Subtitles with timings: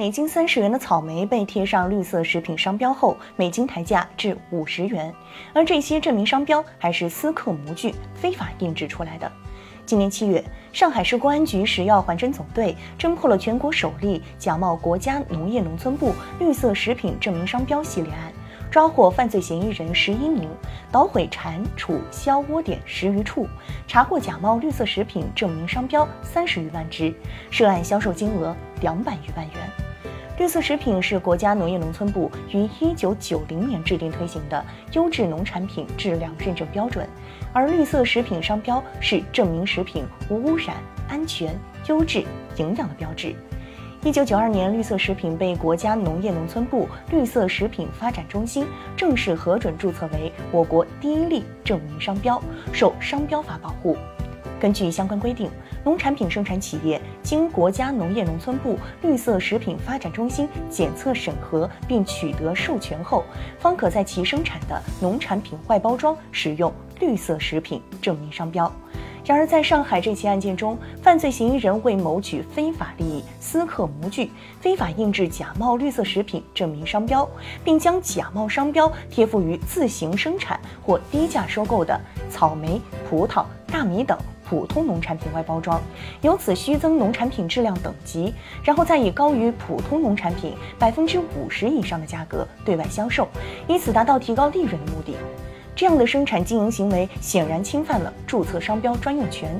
[0.00, 5.14] 每斤三十元的草莓被贴上绿色食品商标后，每斤抬价至五十元，
[5.52, 9.30] 而这些证明商标还是私刻模具、非法印制出来的。
[9.84, 10.42] 今年七月，
[10.72, 18.32] 上海市公安局食药环侦总队侦破了全国首例假冒国家农业农村部绿色食品证明商标系列案。
[18.70, 20.48] 抓获犯罪嫌疑人十一名，
[20.90, 23.46] 捣毁蟾蜍销窝点十余处，
[23.86, 27.12] 查获假冒绿色食品证明商标三十余万只，
[27.50, 29.79] 涉案销售金额两百余万元。
[30.40, 37.06] 绿色食品是国家农业农村部于一九九零年制定推行的优质农产品质量认证标准，
[37.52, 40.78] 而绿色食品商标是证明食品无污染、
[41.10, 41.54] 安全、
[41.88, 42.24] 优质、
[42.56, 43.34] 营养的标志。
[44.02, 48.64] 一九九二年，绿色食品被国家农业农村部绿色食品发展中心
[48.96, 53.94] 正式核准注册为我国第一例证明商标，受商标法保护。
[54.60, 55.50] 根据相关规定，
[55.82, 63.24] 农产品生产企业经国家农业农村部绿色食品发展中心检测审核并取得授权后，
[63.58, 66.70] 方可在其生产的农产品外包装使用
[67.00, 68.70] 绿色食品证明商标。
[69.30, 74.28] 然而，在上海这起案件中，犯罪嫌疑人为谋取非法利益，私刻模具，
[74.60, 77.28] 非法印制假冒绿色食品证明商标，
[77.62, 81.96] 并将假冒商标贴附于自行生产或低价收购的
[82.28, 85.80] 草莓、葡萄、大米等普通农产品外包装，
[86.22, 93.28] 由此虚增农产品质量等级，然后再以高于普通农产品百分之五十以上的价格对外销售，
[93.68, 95.14] 以此达到提高利润的目的。
[95.80, 99.58] 这样的生产经营行为显然侵犯了注册商标专用权。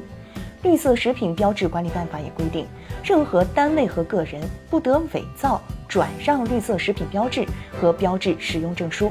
[0.62, 2.66] 绿色食品标志管理办法也规定，
[3.02, 7.46] 任何单位和个人不得伪造、转让绿色食品标志
[7.80, 9.10] 和标志使用证书。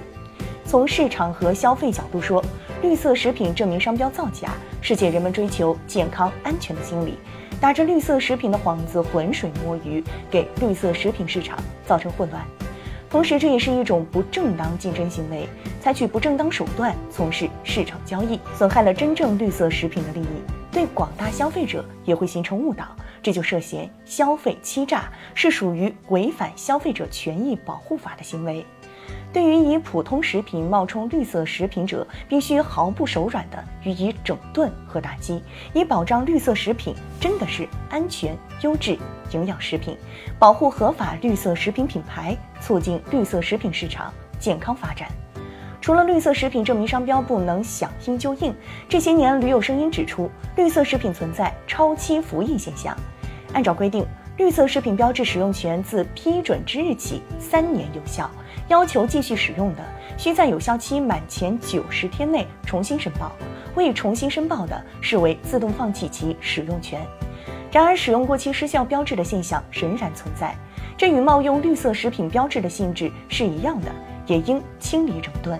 [0.64, 2.46] 从市场和消费角度说，
[2.84, 4.50] 绿色食品证明商标造假
[4.80, 7.18] 是借人们追求健康安全的心理，
[7.60, 12.46] 打着绿色食品的幌子浑水摸鱼，给绿色食品市场造成混乱。
[13.10, 15.50] 同时，这也是一种不正当竞争行为，
[15.82, 20.28] 采取不正当手段从事市场交易，损害了真正绿色食品的利益，
[20.72, 28.64] 对广大消费者也会形成误导，这就涉嫌消费欺诈，是属于违反消费者权益保护法的行为。
[29.32, 35.42] 对于以普通食品冒充绿色食品者，必须毫不手软地予以整顿和打击，
[35.74, 38.98] 以保障绿色食品真的是安全、优质、
[39.32, 39.96] 营养食品，
[40.40, 45.08] 保护合法绿色食品品牌，促进绿色食品市场健康发展。
[45.82, 48.54] 除了绿色食品证明商标不能响应就应，
[48.90, 52.98] 这些年屡有声音指出，绿色食品存在超期服役现象。
[53.54, 54.06] 按照规定，
[54.40, 58.32] 绿色食品标志使用权自批准之日起三年有效。
[58.70, 59.84] 要求继续使用的，
[60.18, 63.34] 需在有效期满前九十天内重新申报；
[63.76, 67.02] 未重新申报的，视为自动放弃其使用权。
[67.70, 70.56] 然而，使用过期失效标志的现象仍然存在，
[70.96, 73.92] 这与冒用绿色食品标志的性质是一样的，
[74.26, 75.60] 也应清理整顿。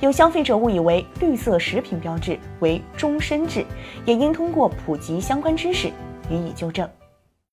[0.00, 3.62] 有消费者误以为绿色食品标志为终身制，
[4.06, 5.88] 也应通过普及相关知识
[6.30, 6.88] 予以纠正。